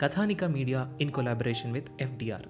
Kathanika 0.00 0.44
media 0.44 0.92
in 1.00 1.10
collaboration 1.10 1.72
with 1.72 1.88
FDR 2.00 2.42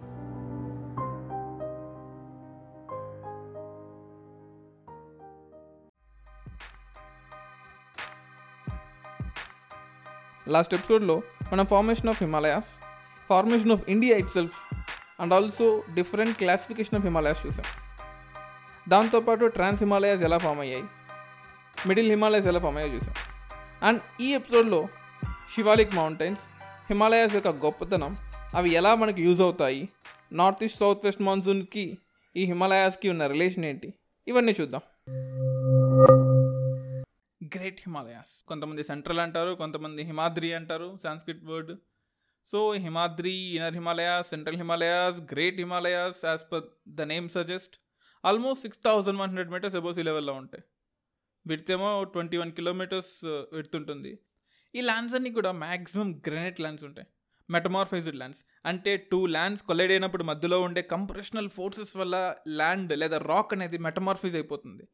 last 10.48 10.74
ఎపిసోడ్లో 10.74 11.22
మనం 11.52 11.66
formation 11.66 12.08
of 12.08 12.22
Himalayas 12.22 12.64
formation 13.28 13.72
of 13.72 13.82
India 13.88 14.16
itself 14.28 14.74
and 15.20 15.34
also 15.34 15.82
different 15.94 16.38
classification 16.38 16.94
of 16.94 17.04
Himalayas 17.04 17.46
చూసాం. 17.46 17.64
దాంతోపాటు 18.88 19.44
ట్రాన్స్ 19.44 19.82
హిమాలయాస్ 19.82 20.22
ఎలా 20.22 20.38
form 20.38 20.60
అయ్యాయి? 20.60 20.84
Middle 21.86 22.10
Himalayas 22.10 22.46
ఎలా 22.46 22.58
form 22.58 22.76
అయ్యాయి 22.76 22.96
చూసాం. 22.96 23.14
అండ్ 23.82 24.22
ఈ 24.22 24.34
ఎపిసోడ్లో 24.34 24.86
శివాలిక్ 25.54 25.94
మౌంటైన్స్ 25.94 26.42
హిమాలయాస్ 26.90 27.34
యొక్క 27.34 27.48
గొప్పతనం 27.48 28.16
అవి 28.54 28.70
ఎలా 28.70 28.94
మనకి 28.94 29.22
యూజ్ 29.22 29.40
అవుతాయి 29.40 29.88
నార్త్ 30.32 30.64
ఈస్ట్ 30.64 30.78
సౌత్ 30.78 31.04
వెస్ట్ 31.04 31.22
మాన్సూన్కి 31.22 31.98
ఈ 32.36 32.44
హిమాలయాస్కి 32.44 33.08
ఉన్న 33.08 33.26
రిలేషన్ 33.26 33.64
ఏంటి 33.64 33.88
ఇవన్నీ 34.28 34.52
చూద్దాం. 34.60 34.82
Great 37.56 37.80
Himalayas. 37.80 38.32
కొంతమంది 38.48 38.84
సెంట్రల్ 38.84 39.18
అంటారు 39.18 39.52
కొంతమంది 39.54 40.02
హిమాద్రి 40.02 40.52
అంటారు 40.52 40.98
Sanskrit 41.02 41.44
word. 41.44 41.72
So 42.52 42.72
Himadri 42.72 43.32
inner 43.32 43.74
Himalayas 43.74 44.28
central 44.28 44.56
Himalayas 44.56 45.20
great 45.32 45.56
Himalayas 45.56 46.24
as 46.24 46.52
per 46.52 46.62
the 46.88 47.02
name 47.02 47.28
suggest 47.28 47.76
almost 48.24 48.62
six 48.62 48.80
thousand 48.84 49.18
one 49.18 49.28
hundred 49.28 49.50
metres 49.50 49.76
above 49.76 49.94
sea 49.94 50.02
లెవెల్లో 50.02 50.32
ఉంటాయి. 50.32 50.64
విడితేమో 51.46 52.04
ట్వంటీ 52.04 52.36
వన్ 52.36 52.52
కిలోమీటర్స్ 52.52 53.14
విడుతుంటుంది 53.52 54.18
ఈ 54.74 54.80
ల్యాండ్స్ 54.80 55.14
అన్నీ 55.14 55.30
కూడా 55.30 55.52
మ్యాక్సిమం 55.52 56.22
గ్రెనైట్ 56.26 56.60
ల్యాండ్స్ 56.60 56.84
ఉంటాయి. 56.84 57.06
మెటమార్ఫైజ్డ్ 57.50 58.16
ల్యాండ్స్ 58.16 58.40
అంటే 58.66 58.96
two 58.96 59.26
lands 59.26 59.62
collide 59.62 59.92
అయినప్పుడు 59.92 60.24
మధ్యలో 60.24 60.60
ఉండే 60.60 60.82
కంప్రెషనల్ 60.82 61.48
ఫోర్సెస్ 61.48 61.96
వల్ల 61.96 62.34
ల్యాండ్ 62.48 62.98
లేదా 62.98 63.18
రాక్ 63.18 63.54
అనేది 63.54 63.78
మెటమార్ఫైజ్ 63.78 64.34
అయిపోతుంది. 64.34 64.84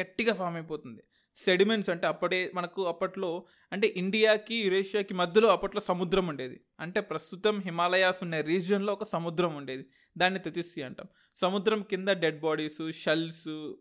గట్టిగా 0.00 0.34
ఫామ్ 0.34 0.54
అయిపోతుంది. 0.54 1.02
సెడిమెంట్స్ 1.44 1.90
అంటే 1.90 2.06
అప్పుడే 2.06 2.50
మనకు 2.54 2.86
అప్పట్లో 2.86 3.46
అంటే 3.72 3.94
ఇండియాకి 3.96 4.54
యురేషియాకి 4.54 5.14
మధ్యలో 5.14 5.48
అప్పట్లో 5.48 5.80
సముద్రం 5.80 6.26
ఉండేది. 6.26 6.60
అంటే 6.80 7.00
ప్రస్తుతం 7.00 7.60
హిమాలయాస్ 7.60 8.22
ఉన్న 8.22 8.40
రీజియన్లో 8.40 8.92
ఒక 8.92 9.04
సముద్రం 9.04 9.54
ఉండేది. 9.54 9.86
దాన్ని 10.18 10.40
తెతిస్సి 10.40 10.82
అంటాం. 10.82 11.06
సముద్రం 11.36 11.82
కింద 11.82 12.08
dead 12.08 12.40
bodies 12.40 12.92
shells 12.92 13.72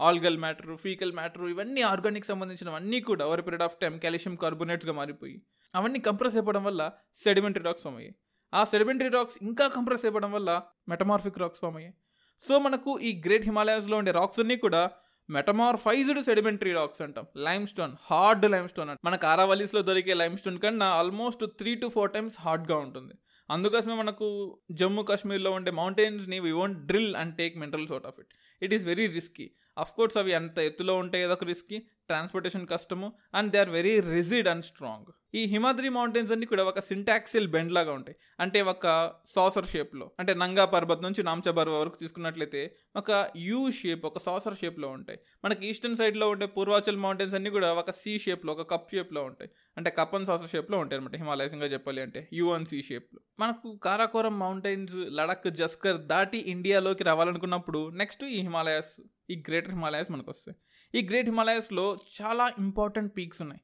algal 0.00 0.38
matter 0.38 0.76
faecal 0.76 1.12
matter 1.12 1.42
ఇవన్నీ 1.42 1.80
ఆర్గానిక్ 1.80 2.26
సంబంధించినవన్నీ 2.26 3.00
కూడా 3.00 3.26
over 3.26 3.42
period 3.42 3.62
of 3.62 3.76
time 3.82 3.98
calcium 3.98 4.36
కార్బోనేట్స్గా 4.36 4.92
మారిపోయి 4.92 5.42
అవన్నీ 5.74 5.98
కంప్రెస్ 5.98 6.34
అయిపోవడం 6.34 6.64
వల్ల 6.64 6.92
సెడిమెంటరీ 7.24 7.64
రాక్స్ 7.64 7.82
ఫామ్ 7.82 7.96
అయ్యాయి. 7.96 8.14
ఆ 8.54 8.64
సెడిమెంటరీ 8.64 9.08
రాక్స్ 9.08 9.38
ఇంకా 9.42 9.68
కంప్రెస్ 9.68 10.04
అయిపోవడం 10.04 10.32
వల్ల 10.32 10.62
మెటమార్ఫిక్ 10.88 11.38
రాక్స్ 11.38 11.60
ఫామ్ 11.60 11.76
అయ్యాయి. 11.76 11.94
సో 12.42 12.58
మనకు 12.58 12.98
ఈ 12.98 13.22
గ్రేట్ 13.26 13.44
హిమాలయాస్లో 13.44 13.96
ఉండే 13.96 14.10
రాక్స్ 14.10 14.40
అన్నీ 14.40 14.56
కూడా 14.56 14.90
మెటమార్ఫైజ్డ్ 15.30 16.22
సెడిమెంటరీ 16.22 16.72
రాక్స్ 16.72 17.02
అంటాం. 17.02 17.26
Lime 17.36 17.66
stone 17.66 17.96
hard 18.10 18.50
lime 18.50 18.68
stone 18.68 18.90
అంట. 18.90 18.98
మనకు 19.04 19.26
ఆరావలీస్లో 19.26 19.82
దొరికే 19.82 20.14
లైమ్ 20.14 20.38
స్టోన్ 20.38 20.58
కన్నా 20.58 20.86
almost 20.86 21.44
three 21.44 21.74
to 21.74 21.86
four 21.86 22.12
times 22.12 22.40
హార్డ్గా 22.40 22.76
ఉంటుంది. 22.76 23.14
అందుకోసమే 23.50 23.94
మనకు 23.94 24.26
జమ్మూ 24.72 25.02
కాశ్మీర్లో 25.02 25.50
ఉండే 25.50 25.70
మౌంటైన్స్ని 25.70 26.38
we 26.38 26.52
won't 26.52 26.78
drill 26.78 27.16
and 27.16 27.36
take 27.36 27.58
minerals 27.58 27.92
out 27.92 28.06
of 28.06 28.20
it 28.20 28.28
it 28.62 28.74
is 28.74 28.84
very 28.84 29.06
risky 29.06 29.50
course 29.82 30.16
అవి 30.16 30.32
అంత 30.32 30.58
ఎత్తులో 30.58 30.96
ఉంటాయి 30.96 31.24
ఏదో 31.24 31.32
ఒక 31.32 31.44
రిస్కీ 31.44 31.78
ట్రాన్స్పోర్టేషన్ 31.78 32.66
కష్టము. 32.66 33.12
And 33.34 33.52
they 33.52 33.58
are 33.58 33.70
very 33.70 34.00
rigid 34.00 34.48
and 34.48 34.64
strong 34.64 35.06
ఈ 35.34 35.44
హిమాద్రి 35.44 35.88
మౌంటైన్స్ 35.88 36.32
అన్ని 36.32 36.46
కూడా 36.46 36.64
ఒక 36.64 36.80
సింటాక్సిల్ 36.80 37.48
బెండ్ 37.48 37.72
లాగా 37.72 37.92
ఉంటాయి. 37.92 38.16
అంటే 38.40 38.62
ఒక 38.62 39.12
సాసర్ 39.26 39.66
షేప్లో 39.66 40.10
అంటే 40.18 40.34
నంగా 40.34 40.64
పర్వత్ 40.64 41.02
నుంచి 41.02 41.22
నామ్చా 41.22 41.52
పర్వత్ 41.52 41.80
వరకు 41.80 41.96
తీసుకున్నట్లయితే 41.96 42.76
ఒక 42.96 43.30
యూ 43.36 43.70
షేప్ 43.70 44.06
ఒక 44.06 44.18
సాసర్ 44.18 44.54
షేప్లో 44.54 44.88
ఉంటాయి. 44.88 45.18
మనకి 45.44 45.66
ఈస్టర్న్ 45.66 45.96
సైడ్లో 45.96 46.28
ఉండే 46.28 46.46
పూర్వాచల్ 46.46 46.96
మౌంటైన్స్ 46.96 47.34
అన్ని 47.34 47.50
కూడా 47.50 47.72
ఒక 47.72 47.90
సి 47.90 48.18
షేప్లో 48.18 48.52
ఒక 48.52 48.70
కప్ 48.70 48.90
షేప్లో 48.90 49.22
ఉంటాయి. 49.24 49.50
అంటే 49.76 49.90
కప్ 49.90 50.14
అండ్ 50.14 50.26
సాసర్ 50.26 50.50
షేప్లో 50.50 50.78
ఉంటాయి 50.78 51.00
అనమాట 51.00 51.16
హిమాలయస్గా 51.16 51.66
చెప్పాలి 51.66 52.02
అంటే. 52.02 52.28
యూ 52.32 52.50
అండ్ 52.50 52.68
సీ 52.68 52.82
షేప్లో 52.82 53.20
మనకు 53.38 53.76
కారాకోరం 53.76 54.38
మౌంటైన్స్ 54.38 54.94
లడక్ 54.94 55.50
జస్కర్ 55.50 55.96
దాటి 55.96 56.38
ఇండియాలోకి 56.38 57.04
రావాలనుకున్నప్పుడు 57.04 57.88
నెక్స్ట్ 57.88 58.24
ఈ 58.24 58.40
హిమాలయాస్ 58.40 59.00
ఈ 59.28 59.36
గ్రేటర్ 59.48 59.74
హిమాలయాస్ 59.76 60.10
మనకు 60.14 60.30
వస్తాయి 60.34 60.56
ఈ 60.98 61.00
గ్రేట్ 61.10 61.28
హిమాలయాస్లో 61.32 61.84
చాలా 62.18 62.44
ఇంపార్టెంట్ 62.64 63.10
పీక్స్ 63.18 63.40
ఉన్నాయి. 63.44 63.62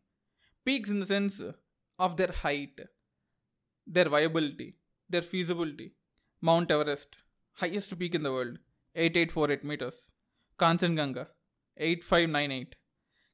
Peaks 0.66 0.93
in 0.94 1.03
the 1.03 1.06
sense 1.15 1.38
of 1.98 2.15
their 2.21 2.34
height 2.44 2.81
their 3.87 4.10
viability 4.16 4.69
their 5.10 5.26
feasibility. 5.32 5.88
Mount 6.43 6.72
Everest 6.76 7.16
highest 7.59 7.94
peak 8.00 8.15
in 8.19 8.25
the 8.28 8.32
world 8.37 8.59
eight 8.97 9.16
eight 9.21 9.32
four 9.37 9.50
eight 9.50 9.66
metres. 9.71 10.00
Kanchenjunga 10.59 11.25
eight 11.77 12.04
five 12.10 12.28
nine 12.38 12.53
eight. 12.59 12.75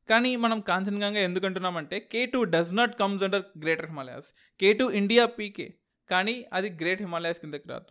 కానీ 0.09 0.31
మనం 0.45 0.59
కాంచన్గంగా 0.61 1.21
ఎందుకు 1.29 1.47
అంటున్నామంటే 1.47 1.97
K 2.13 2.21
two 2.33 2.41
does 2.55 2.75
not 2.81 2.93
comes 2.99 3.23
under 3.27 3.45
greater 3.63 3.89
Himalayas. 3.93 4.29
K 4.61 4.69
two 4.73 4.87
India 5.01 5.27
peak 5.39 5.69
కానీ 6.11 6.35
అది 6.53 6.69
great 6.81 7.03
Himalayas 7.07 7.41
కిందకి 7.45 7.69
రాదు. 7.69 7.91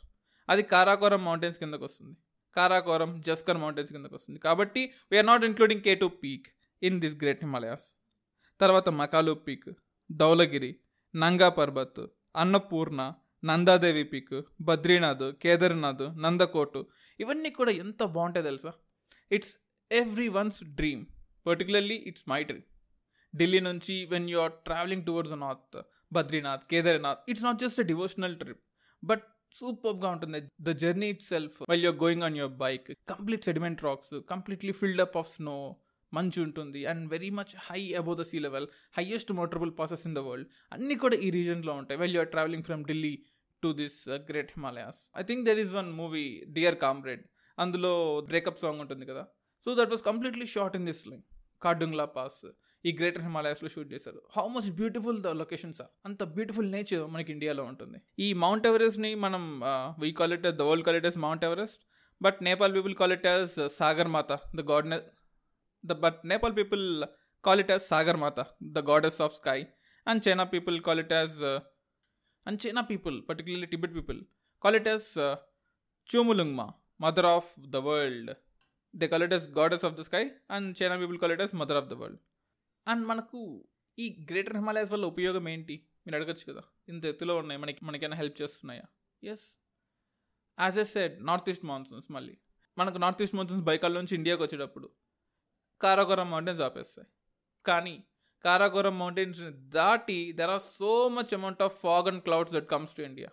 అది 0.49 0.63
Karakoram 0.73 1.21
mountains 1.25 1.59
కిందకు 1.63 1.83
వస్తుంది 1.85 2.15
కారాకోరం 2.57 3.11
జస్కర్ 3.27 3.59
మౌంటైన్స్ 3.63 3.91
కిందకు 3.95 4.15
వస్తుంది. 4.17 4.39
కాబట్టి 4.39 4.81
we're 5.11 5.27
not 5.31 5.45
including 5.49 5.83
K 5.87 5.95
two 6.03 6.09
peak 6.23 6.47
in 6.81 6.99
this 7.03 7.17
great 7.23 7.43
Himalayas 7.45 7.87
తర్వాత 8.59 8.89
మకాలు 9.01 9.33
పీక్ 9.47 9.69
ధౌలగిరి 10.09 10.71
నంగా 11.13 11.49
పర్బత్ 11.59 12.03
అన్నపూర్ణ 12.35 13.01
నందాదేవి 13.43 14.03
పీక్ 14.13 14.35
బద్రీనాథ్ 14.67 15.25
కేదార్నాథ్ 15.43 16.05
నందకోటు 16.23 16.81
ఇవన్నీ 17.19 17.49
కూడా 17.57 17.71
ఎంత 17.83 18.01
బాగుంటాయి 18.15 18.45
తెలుసా? 18.49 18.71
It's 19.31 19.53
everyone's 20.37 20.61
dream 20.79 21.03
particularly 21.47 21.97
it's 22.09 22.25
my 22.31 22.39
dream 22.49 22.65
Delhi 23.33 23.59
నుంచి 23.69 23.95
when 24.13 24.27
you 24.31 24.39
are 24.45 24.55
travelling 24.67 25.05
towards 25.07 25.35
north 25.43 25.77
Badrinath 26.11 26.63
Kedarnath 26.71 27.21
it's 27.31 27.45
not 27.47 27.59
just 27.63 27.79
a 27.83 27.87
devotional 27.91 28.35
trip 28.41 28.63
but 29.03 29.25
సూపర్గా 29.59 30.09
ఉంటుంది. 30.15 30.39
The 30.67 30.77
journey 30.83 31.07
itself 31.31 31.57
well 31.71 31.85
you're 31.87 31.97
going 32.05 32.25
on 32.27 32.37
your 32.41 32.55
bike 32.65 32.87
complete 33.13 33.45
sediment 33.49 33.81
rocks 33.87 34.13
completely 34.33 34.75
filled 34.81 35.03
up 35.05 35.17
of 35.21 35.29
snow 35.35 35.55
మంచు 36.11 36.39
ఉంటుంది. 36.47 36.81
And 36.91 37.03
very 37.13 37.29
much 37.39 37.53
high 37.67 37.79
above 38.01 38.13
the 38.19 38.25
sea 38.31 38.39
level 38.47 38.67
highest 38.97 39.31
motorable 39.39 39.71
passes 39.79 40.03
in 40.09 40.17
the 40.17 40.23
world 40.27 40.49
అన్నీ 40.75 40.95
కూడా 41.03 41.17
ఈ 41.27 41.29
రీజన్లో 41.37 41.73
ఉంటాయి. 41.81 41.99
Well 42.03 42.15
you're 42.17 42.31
travelling 42.35 42.67
from 42.69 42.83
Delhi 42.91 43.13
to 43.63 43.71
this 43.81 43.99
great 44.29 44.51
Himalayas 44.57 45.01
I 45.21 45.23
think 45.29 45.43
there 45.49 45.61
is 45.63 45.73
one 45.79 45.89
movie 46.01 46.25
dear 46.57 46.77
comrade 46.85 47.23
అందులో 47.57 47.93
breakup 48.29 48.61
song 48.63 48.81
ఉంటుంది 48.85 49.05
కదా. 49.11 49.25
So 49.65 49.71
that 49.79 49.93
was 49.95 50.05
completely 50.09 50.47
shot 50.55 50.75
in 50.79 50.87
this 50.91 51.03
line 51.09 51.23
Khardung La 51.61 52.05
pass 52.17 52.43
ఈ 52.85 52.91
greater 52.99 53.23
హిమాలయాస్లో 53.27 53.69
shoot 53.73 53.89
చేశారు. 53.93 54.19
How 54.35 54.45
much 54.55 54.69
beautiful 54.79 55.19
the 55.25 55.29
locations 55.41 55.79
are 55.83 55.91
అంత 56.07 56.23
beautiful 56.35 56.67
nature 56.75 57.03
మనకి 57.13 57.31
ఇండియాలో 57.35 57.63
ఉంటుంది. 57.71 57.97
ఈ 58.25 58.27
మౌంట్ 58.43 58.65
ఎవరెస్ట్ని 58.71 59.11
మనం 59.25 59.43
we 60.03 60.09
call 60.19 60.33
it 60.37 60.45
the 60.47 60.63
world 60.69 60.85
call 60.87 60.97
it 61.01 61.07
as 61.11 61.19
mount 61.25 61.45
Everest 61.49 61.81
but 62.21 62.37
Nepal 62.49 62.73
people 62.77 62.95
call 63.01 63.13
it 63.17 63.27
as 63.31 63.55
Sagarmatha 64.15 64.31
the 64.59 64.63
god 64.71 64.87
the 65.83 65.99
but 66.05 66.19
Nepal 66.33 66.55
people 66.59 66.83
call 67.43 67.61
it 67.63 67.71
as 67.73 67.83
Sagarmatha 68.25 68.39
the 68.77 68.85
goddess 68.91 69.19
of 69.25 69.33
sky 69.39 69.59
and 70.07 70.21
China 70.27 70.45
people 70.53 70.77
call 70.87 71.01
it 71.03 71.13
as 71.19 71.37
and 72.45 72.59
China 72.63 72.81
people 72.91 73.17
particularly 73.29 73.67
Tibet 73.73 73.93
people 73.99 74.19
call 74.63 74.77
it 74.79 74.89
as 74.93 75.07
Chomolungma 76.09 76.67
mother 77.01 77.29
of 77.35 77.49
the 77.75 77.77
world 77.87 78.31
they 78.95 79.07
call 79.07 79.23
it 79.23 79.33
as 79.33 79.49
goddess 79.49 79.85
of 79.85 79.93
the 79.93 80.01
sky 80.01 80.31
and 80.51 80.83
China 80.83 80.97
people 80.97 81.19
call 81.19 81.31
it 81.31 81.41
as 81.41 81.55
mother 81.55 81.77
of 81.77 81.85
the 81.85 81.93
world. 81.93 82.19
And 82.87 83.07
మనకు 83.07 83.67
ఈ 83.99 84.25
greater 84.31 84.55
Himalayas 84.55 84.91
వల్ల 84.91 85.05
ఉపయోగం 85.05 85.49
ఏంటి? 85.49 85.87
మీరు 86.07 86.15
అడగచ్చు 86.15 86.53
కదా. 86.53 86.63
ఇంత 86.89 87.05
ఎత్తులో 87.05 87.37
ఉన్నాయి. 87.37 87.61
మనకి 87.61 87.85
మనకైనా 87.85 88.15
help 88.15 88.41
చేస్తున్నాయా? 88.41 88.83
Yes 89.23 89.57
as 90.59 90.79
I 90.79 90.83
said 90.83 91.25
north 91.25 91.49
east 91.49 91.65
monsoons 91.65 92.11
మళ్ళీ. 92.11 92.37
మనకు 92.77 92.97
నార్త్ 92.97 93.21
ఈస్ట్ 93.21 93.35
మాన్సూన్స్ 93.35 93.65
బైకాల్ 93.65 93.93
నుంచి 93.93 94.15
ఇండియాకి 94.15 94.43
వచ్చేటప్పుడు 94.43 94.89
కారాకోరం 95.81 96.31
మౌంటైన్స్ 96.31 96.61
ఆపేస్తాయి. 96.61 97.07
కానీ 97.65 98.03
కారాకోరం 98.43 98.99
మౌంటైన్స్ని 98.99 99.51
దాటి 99.53 100.31
there 100.31 100.49
are 100.49 100.61
so 100.61 101.09
much 101.09 101.33
amount 101.33 101.61
of 101.61 101.79
fog 101.79 102.07
and 102.07 102.23
clouds 102.23 102.53
that 102.53 102.69
comes 102.69 102.95
to 102.95 103.01
India 103.01 103.29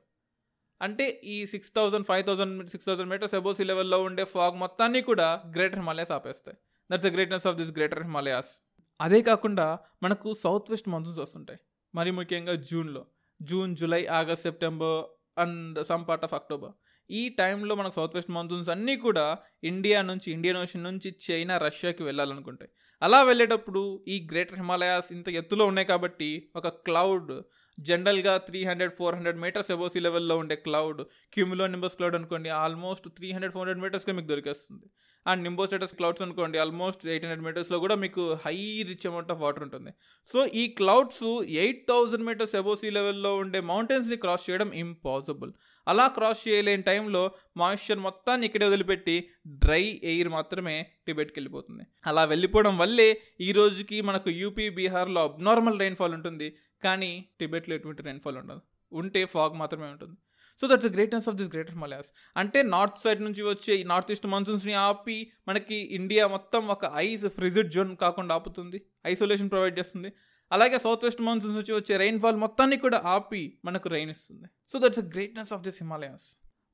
అంటే 0.82 1.06
ఈ 1.34 1.36
six 1.52 1.72
thousand 1.76 2.06
five 2.10 2.24
thousand 2.28 2.68
six 2.72 2.86
thousand 2.88 3.10
metres 3.12 3.34
above 3.38 3.56
sea 3.56 3.64
లెవెల్లో 3.70 3.98
ఉండే 4.08 4.24
ఫాగ్ 4.34 4.56
మొత్తాన్ని 4.62 5.02
కూడా 5.10 5.28
greater 5.56 5.80
Himalayas 5.82 6.12
ఆపేస్తాయి. 6.18 6.56
That's 6.90 7.06
the 7.08 7.12
greatness 7.16 7.46
of 7.46 7.56
this 7.60 7.72
greater 7.78 8.02
Himalayas 8.02 8.52
అదే 9.00 9.20
కాకుండా 9.22 9.66
మనకు 10.02 10.28
south 10.44 10.70
west 10.70 10.88
monsoons 10.88 11.20
వస్తుంటాయి. 11.20 11.60
మరి 11.94 12.10
ముఖ్యంగా 12.10 12.54
జూన్లో 12.70 13.02
June 13.40 13.72
July 13.76 14.02
August 14.18 14.42
September 14.42 14.98
and 15.42 15.78
some 15.90 16.04
part 16.08 16.24
of 16.24 16.34
October 16.34 16.74
ఈ 17.10 17.22
టైంలో 17.38 17.74
మనకు 17.74 17.94
సౌత్ 17.94 18.14
వెస్ట్ 18.16 18.30
మాన్సూన్స్ 18.30 18.68
అన్నీ 18.70 18.94
కూడా 18.96 19.24
ఇండియా 19.64 19.98
నుంచి 20.02 20.28
ఇండియన్ 20.32 20.58
ఓషన్ 20.58 20.84
నుంచి 20.88 21.08
చైనా 21.24 21.54
రష్యాకి 21.58 22.02
వెళ్ళాలనుకుంటాయి. 22.02 22.70
అలా 23.02 23.22
వెళ్ళేటప్పుడు 23.22 23.82
ఈ 24.08 24.16
గ్రేటర్ 24.30 24.58
హిమాలయాస్ 24.60 25.08
ఇంత 25.12 25.28
ఎత్తులో 25.40 25.64
ఉన్నాయి 25.66 25.86
కాబట్టి 25.86 26.28
ఒక 26.56 26.68
క్లౌడ్ 26.68 27.32
జనరల్గా 27.78 28.32
three 28.48 28.60
hundred 28.68 28.94
four 28.98 29.14
hundred 29.18 29.38
metres 29.44 29.70
above sea 29.74 30.00
లెవెల్లో 30.06 30.34
ఉండే 30.42 30.56
క్లౌడ్ 30.66 31.00
క్యూమిలో 31.34 31.66
నింబస్ 31.72 31.96
క్లౌడ్ 31.98 32.16
అనుకోండి 32.18 32.50
almost 32.64 33.08
three 33.18 33.28
hundred 33.34 33.54
four 33.54 33.64
hundred 33.64 33.84
మీటర్స్గా 33.84 34.14
మీకు 34.18 34.28
దొరికేస్తుంది. 34.32 34.86
అండ్ 35.26 35.42
నింబోస్టేటస్ 35.46 35.94
క్లౌడ్స్ 35.98 36.22
అనుకోండి 36.26 36.56
ఆల్మోస్ట్ 36.62 37.02
ఎయిట్ 37.12 37.24
హండ్రెడ్ 37.24 37.44
మీటర్స్లో 37.46 37.78
కూడా 37.84 37.96
మీకు 38.04 38.22
high 38.44 38.56
rich 38.88 39.06
amount 39.10 39.30
of 39.34 39.40
water 39.44 39.64
ఉంటుంది. 39.66 39.90
సో 40.28 40.38
ఈ 40.62 40.64
clouds 40.78 41.26
eight 41.64 41.82
thousand 41.90 42.26
metres 42.28 42.56
above sea 42.60 42.90
లెవెల్లో 42.96 43.32
ఉండే 43.42 43.60
మౌంటైన్స్ని 43.72 44.18
క్రాస్ 44.24 44.46
చేయడం 44.48 44.70
ఇంపాసిబుల్ 44.84 45.52
అలా 45.86 46.06
క్రాస్ 46.16 46.42
చేయలేని 46.48 46.84
టైంలో 46.88 47.22
మాయిశ్చర్ 47.60 48.00
మొత్తాన్ని 48.08 48.46
ఇక్కడే 48.48 48.66
వదిలిపెట్టి 48.68 49.16
డ్రై 49.62 49.84
ఎయిర్ 50.12 50.28
మాత్రమే 50.28 50.76
టిబెట్కి 51.06 51.36
వెళ్ళిపోతుంది. 51.38 51.84
అలా 52.06 52.24
వెళ్ళిపోవడం 52.32 52.74
వల్లే 52.82 53.08
ఈ 53.46 53.52
రోజుకి 53.52 54.00
మనకు 54.10 54.30
యూపీ 54.42 54.66
బీహార్లో 54.76 55.22
అబ్నార్మల్ 55.28 55.80
రైన్ఫాల్ 55.84 56.14
ఉంటుంది. 56.18 56.48
కానీ 56.84 57.12
టిబెట్లో 57.40 57.74
ఎటువంటి 57.78 58.02
రెయిన్ఫాల్ 58.08 58.38
ఉండదు. 58.42 58.62
ఉంటే 59.00 59.20
ఫాగ్ 59.34 59.54
మాత్రమే 59.62 59.88
ఉంటుంది. 59.94 60.16
So 60.60 60.68
that's 60.70 60.86
the 60.86 60.90
greatness 60.96 61.28
of 61.28 61.36
this 61.38 61.50
greater 61.52 61.74
Himalayas 61.76 62.10
అంటే 62.40 62.58
నార్త్ 62.74 62.98
సైడ్ 63.04 63.20
నుంచి 63.26 63.42
వచ్చే 63.42 63.72
ఈ 63.80 63.84
నార్త్ 63.92 64.10
ఈస్ట్ 64.14 64.26
మాన్సూన్స్ని 64.32 64.74
ఆపి 64.88 65.16
మనకి 65.48 65.78
ఇండియా 65.98 66.24
మొత్తం 66.34 66.62
ఒక 66.74 66.90
ఐస్ 67.06 67.24
ఫ్రిజిడ్ 67.38 67.70
జోన్ 67.76 67.92
కాకుండా 68.02 68.34
ఆపుతుంది. 68.38 68.78
ఐసోలేషన్ 69.12 69.50
ప్రొవైడ్ 69.54 69.78
చేస్తుంది. 69.80 70.10
అలాగే 70.50 70.78
సౌత్ 70.84 71.04
వెస్ట్ 71.06 71.22
మాన్సూన్స్ 71.28 71.56
నుంచి 71.58 71.74
వచ్చే 71.78 71.96
రెయిన్ఫాల్ 72.02 72.38
మొత్తాన్ని 72.44 72.76
కూడా 72.84 72.98
ఆపి 73.14 73.42
మనకు 73.64 73.88
రైన్ 73.88 74.10
ఇస్తుంది. 74.10 74.46
So 74.72 74.78
that's 74.84 75.00
the 75.00 75.04
greatness 75.14 75.52
of 75.56 75.62
this 75.66 75.78
Himalayas 75.82 76.26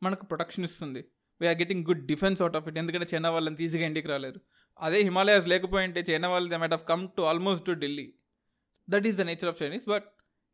మనకు 0.02 0.25
ప్రొటెక్షన్ 0.26 0.64
ఇస్తుంది. 0.69 1.00
We're 1.40 1.58
getting 1.62 1.84
good 1.88 2.05
defence 2.06 2.40
out 2.43 2.56
of 2.56 2.66
it 2.69 2.78
ఎందుకంటే 2.82 3.06
చైనా 3.12 3.31
వాళ్ళని 3.31 3.64
ఈజీగా 3.66 3.87
ఇంటికి 3.90 4.08
రాలేరు. 4.08 4.40
అదే 4.81 4.99
హిమాలయాస్ 5.08 5.46
లేకపోయింటే 5.52 6.00
చైనా 6.10 6.28
వాళ్ళు 6.28 6.49
they 6.52 6.56
might 6.56 6.76
of 6.78 6.84
come 6.88 7.05
to 7.16 7.22
almost 7.32 7.64
to 7.66 7.75
Delhi 7.84 8.06
that 8.88 9.06
is 9.06 9.17
the 9.17 9.26
nature 9.31 9.50
of 9.52 9.58
Chinese 9.62 9.87
but 9.88 10.06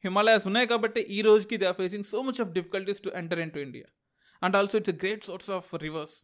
Himalayas 0.04 0.46
ఉన్నాయి 0.46 0.66
కాబట్టి 0.66 1.00
ఈ 1.16 1.20
రోజుకి 1.22 1.56
they 1.56 1.66
are 1.66 1.78
facing 1.82 2.04
so 2.04 2.18
much 2.22 2.40
of 2.40 2.50
difficulties 2.50 3.00
to 3.00 3.12
enter 3.20 3.40
into 3.50 3.58
India 3.58 3.86
and 4.42 4.56
also 4.56 4.78
it's 4.78 4.94
a 4.94 4.98
great 5.02 5.24
source 5.24 5.50
of 5.50 5.68
rivers 5.82 6.14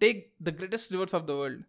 take 0.00 0.20
the 0.42 0.56
greatest 0.58 0.90
rivers 0.92 1.14
of 1.14 1.26
the 1.26 1.30
world 1.30 1.62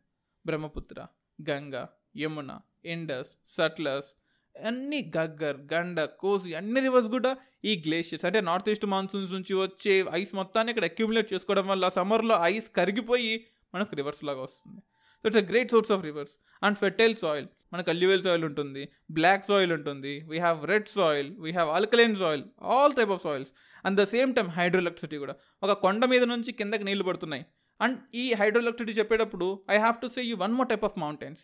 Brahmaputra 0.45 0.99
Ganga 1.39 1.83
Yamuna 2.17 2.51
Indus 2.85 3.31
Sutlej 3.55 4.09
అన్ని 4.55 4.99
గగ్గర్ 5.15 5.57
గండ 5.73 5.99
కోసి 6.21 6.49
అన్ని 6.55 6.79
reverse 6.81 7.09
కూడా 7.09 7.31
ఈ 7.65 7.73
glaciers 7.85 8.25
అంటే 8.25 8.39
north 8.41 8.69
east 8.69 8.85
monsoons 8.85 9.33
నుంచి 9.33 9.53
వచ్చే 9.53 9.93
ice 10.11 10.33
మొత్తాన్ని 10.33 10.71
ఇక్కడ 10.73 10.85
అక్యూములేట్ 10.85 11.33
చేసుకోవడం 11.33 11.67
వల్ల 11.67 11.89
సమ్మర్లో 11.89 12.35
ఐస్ 12.43 12.67
కరిగిపోయి 12.69 13.33
మనకు 13.73 13.93
రివర్స్ 13.95 14.23
లాగా 14.23 14.41
వస్తుంది. 14.41 14.81
So 15.21 15.25
it's 15.29 15.41
a 15.43 15.45
great 15.51 15.71
source 15.75 15.91
of 15.95 16.03
rivers 16.09 16.33
and 16.65 16.77
fertile 16.83 17.15
soil 17.23 17.47
మనకు 17.73 17.89
అల్యూవెల్ 17.93 18.23
సాయిల్ 18.27 18.43
ఉంటుంది. 18.49 18.83
బ్లాక్ 19.17 19.43
సాయిల్ 19.49 19.71
ఉంటుంది. 19.77 20.13
We 20.29 20.37
have 20.45 20.59
red 20.71 20.89
soil 20.97 21.29
we 21.45 21.51
have 21.57 21.69
alkaline 21.77 22.15
soil 22.23 22.43
all 22.75 22.93
type 22.99 23.11
of 23.15 23.23
soils 23.27 23.51
and 23.85 23.97
the 24.01 24.05
same 24.13 24.31
time 24.37 24.47
hydroelectricity 24.57 25.17
కూడా. 25.23 25.35
ఒక 25.65 25.73
కొండ 25.85 26.05
మీద 26.13 26.23
నుంచి 26.33 26.51
కిందకి 26.61 26.85
నీళ్ళు 26.89 27.05
పడుతున్నాయి. 27.09 27.43
అండ్ 27.79 27.97
ఈ 28.21 28.25
హైడ్రోఎలక్ట్రిసిటీ 28.39 28.95
చెప్పేటప్పుడు 28.99 29.49
I 29.75 29.77
have 29.83 29.99
to 30.03 30.09
say 30.15 30.23
you 30.29 30.37
one 30.45 30.55
more 30.59 30.69
type 30.71 30.85
of 30.89 30.97
mountains 31.05 31.43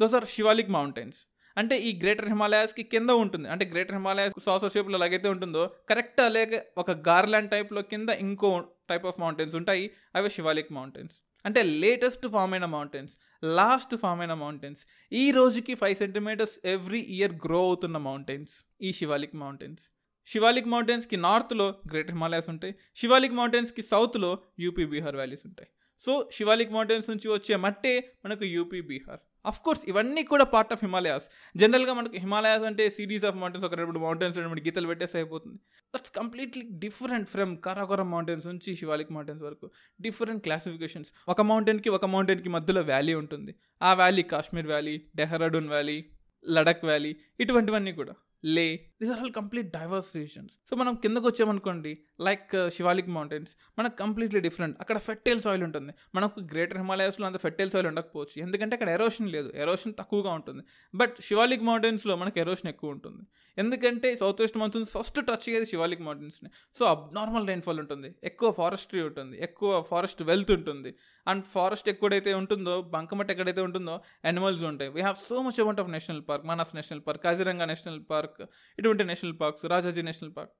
those 0.00 0.16
are 0.20 0.26
Shivalik 0.34 0.72
mountains 0.78 1.20
అంటే 1.56 1.76
ఈ 1.88 1.90
గ్రేటర్ 2.02 2.28
హిమాలయాస్కి 2.32 2.82
కింద 2.92 3.10
ఉంటుంది. 3.22 3.46
అంటే 3.52 3.64
గ్రేటర్ 3.72 3.96
హిమాలయాస్ 3.98 4.34
సాసర్ 4.48 4.72
షేప్లో 4.74 4.96
ఎలాగైతే 4.98 5.28
ఉంటుందో 5.34 5.62
కరెక్ట్ 5.90 6.20
అలాగే 6.28 6.58
ఒక 6.82 6.90
గార్లాండ్ 7.08 7.50
టైప్లో 7.54 7.82
కింద 7.92 8.10
ఇంకో 8.26 8.50
టైప్ 8.90 9.06
ఆఫ్ 9.10 9.18
మౌంటైన్స్ 9.24 9.56
ఉంటాయి. 9.60 9.84
అవి 10.18 10.30
శివాలిక్ 10.36 10.70
మౌంటైన్స్ 10.78 11.16
అంటే 11.44 11.62
లేటెస్ట్ 11.62 12.28
ఫామ్ 12.28 12.52
అయిన 12.52 12.64
మౌంటైన్స్ 12.64 13.14
లాస్ట్ 13.44 13.96
ఫామ్ 13.96 14.20
అయిన 14.20 14.34
మౌంటైన్స్ 14.34 14.86
ఈ 15.12 15.30
రోజుకి 15.30 15.74
five 15.74 15.96
centimetres 15.96 16.58
every 16.64 17.00
year 17.00 17.32
grow 17.32 17.60
అవుతున్న 17.62 17.96
మౌంటైన్స్ 17.96 18.52
ఈ 18.80 18.92
శివాలిక్ 18.92 19.36
మౌంటైన్స్ 19.36 19.82
శివాలిక్ 20.26 20.68
మౌంటైన్స్కి 20.68 21.16
నార్త్లో 21.16 21.74
గ్రేటర్ 21.90 22.12
హిమాలయాస్ 22.12 22.48
ఉంటాయి. 22.48 22.74
శివాలిక్ 22.96 23.32
మౌంటైన్స్కి 23.32 23.82
సౌత్లో 23.82 24.38
యూపీ 24.58 24.84
బీహార్ 24.84 25.16
వ్యాలీస్ 25.16 25.46
ఉంటాయి. 25.46 25.68
సో 26.00 26.30
శివాలిక్ 26.32 26.72
మౌంటైన్స్ 26.72 27.10
నుంచి 27.10 27.28
వచ్చే 27.28 27.56
మట్టే 27.56 28.12
మనకు 28.24 28.44
యూపీ 28.44 28.80
బీహార్ 28.80 29.20
అఫ్ 29.44 29.60
కోర్స్ 29.62 29.82
ఇవన్నీ 29.88 30.22
కూడా 30.22 30.44
పార్ట్ 30.44 30.72
ఆఫ్ 30.72 30.84
హిమాలయాస్ 30.84 31.26
జనరల్గా 31.56 31.92
మనకు 31.92 32.16
హిమాలయాస్ 32.16 32.62
అంటే 32.62 32.90
సిరీస్ 32.90 33.24
ఆఫ్ 33.24 33.36
మౌంటైన్స్ 33.36 33.66
ఒక 33.66 33.74
రెండు 33.74 33.98
మౌంటైన్స్ 33.98 34.38
రెండు 34.38 34.60
గీతలు 34.60 34.86
పెట్టేసి 34.86 35.16
అయిపోతుంది. 35.16 35.58
That's 35.94 36.10
completely 36.10 36.64
different 36.84 37.28
from 37.28 37.56
Karakoram 37.58 38.10
mountains 38.10 38.46
నుంచి 38.46 38.76
శివాలిక్ 38.76 39.12
మౌంటైన్స్ 39.12 39.42
వరకు. 39.42 39.70
డిఫరెంట్ 40.00 40.42
క్లాసిఫికేషన్స్ 40.42 41.12
ఒక 41.28 41.40
మౌంటైన్కి 41.40 41.88
ఒక 41.88 42.04
మౌంటైన్కి 42.04 42.48
మధ్యలో 42.48 42.80
వ్యాలీ 42.80 43.14
ఉంటుంది. 43.14 43.54
ఆ 43.82 43.94
valley 43.94 44.22
Kashmir 44.22 44.66
valley 44.66 44.96
Dehradun 45.16 45.68
valley 45.68 46.04
Ladakh 46.48 46.84
valley 46.84 47.16
ఇటువంటివన్నీ 47.40 47.92
కూడా. 47.92 48.14
లే 48.44 48.89
these 49.00 49.12
are 49.12 49.20
all 49.20 49.32
complete 49.32 49.76
diversifications 49.76 50.58
so 50.70 50.76
మనం 50.76 50.94
కిందకు 50.94 51.26
వచ్చామనుకోండి 51.26 51.98
లైక్ 52.20 52.70
శివాలిక్ 52.76 53.08
మౌంటైన్స్ 53.08 53.56
మనకు 53.78 53.96
కంప్లీట్లీ 53.96 54.40
డిఫరెంట్ 54.40 54.76
అక్కడ 54.80 54.98
ఫెర్టైల్ 54.98 55.40
సాయిల్ 55.40 55.62
ఉంటుంది. 55.62 55.92
మనకు 56.14 56.40
గ్రేటర్ 56.40 56.78
హిమాలయాస్లో 56.78 57.26
అంత 57.26 57.36
ఫెర్టైల్ 57.36 57.70
సాయిల్ 57.70 57.88
ఉండకపోవచ్చు. 57.88 58.42
ఎందుకంటే 58.42 58.74
అక్కడ 58.74 58.88
ఎరోషన్ 58.88 59.28
లేదు. 59.28 59.52
ఎరోషన్ 59.56 59.94
తక్కువగా 59.98 60.32
ఉంటుంది. 60.32 60.62
బట్ 60.94 61.14
శివాలిక్ 61.20 61.62
మౌంటైన్స్లో 61.62 62.16
మనకు 62.16 62.38
ఎరోషన్ 62.38 62.68
ఎక్కువ 62.68 62.90
ఉంటుంది. 62.90 63.22
ఎందుకంటే 63.58 64.16
south 64.16 64.40
west 64.40 64.58
monsoon 64.58 64.84
first 64.84 65.20
touch 65.20 65.46
అయ్యేది 65.46 65.66
శివాలిక్ 65.66 66.02
మౌంటైన్స్ని 66.02 66.50
సో 66.78 66.84
అబ్నార్మల్ 66.84 67.48
రైన్ఫాల్ 67.48 67.80
ఉంటుంది. 67.80 68.14
ఎక్కువ 68.24 68.52
ఫారెస్ట్రీ 68.52 69.02
ఉంటుంది. 69.02 69.42
ఎక్కువ 69.42 69.82
ఫారెస్ట్ 69.82 70.22
వెల్త్ 70.22 70.52
ఉంటుంది. 70.52 70.94
అండ్ 71.28 71.44
ఫారెస్ట్ 71.44 71.88
ఎక్కడైతే 71.88 72.34
ఉంటుందో 72.34 72.82
బంకమట్ 72.82 73.30
ఎక్కడైతే 73.30 73.60
ఉంటుందో 73.60 74.00
అనిమల్స్ 74.24 74.62
ఉంటాయి. 74.62 74.90
We 74.90 75.00
have 75.00 75.16
so 75.16 75.42
much 75.42 75.60
amount 75.60 75.80
of 75.80 75.90
national 75.90 76.22
park 76.28 76.46
Manas 76.46 76.74
national 76.74 77.02
park 77.06 77.24
Kaziranga 77.24 77.64
national 77.64 78.00
park 78.10 78.42
ఇటు 78.78 78.89
ఇటువంటి 78.90 79.04
national 79.10 79.36
parks 79.40 79.64
Rajaji 79.72 80.02
national 80.08 80.32
park. 80.36 80.52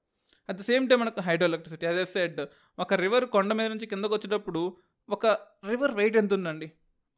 At 0.49 0.57
the 0.61 0.63
same 0.69 0.85
time 0.91 0.99
మనకు 1.03 1.23
హైడ్రో 1.27 1.47
ఎలక్ట్రిసిటీ 1.51 1.87
అదే 1.91 2.05
సెడ్ 2.13 2.39
ఒక 2.83 2.95
రివర్ 3.05 3.25
కొండ 3.35 3.51
మీద 3.59 3.67
నుంచి 3.73 3.87
కిందకు 3.93 4.13
వచ్చేటప్పుడు 4.17 4.63
ఒక 5.09 5.27
రివర్ 5.71 5.93
వెయిట్ 6.01 6.17
ఎంత 6.21 6.33
ఉందండి? 6.39 6.69